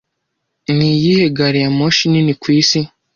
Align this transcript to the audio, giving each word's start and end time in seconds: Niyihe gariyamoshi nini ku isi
Niyihe 0.75 1.25
gariyamoshi 1.37 2.03
nini 2.11 2.33
ku 2.41 2.47
isi 2.59 2.79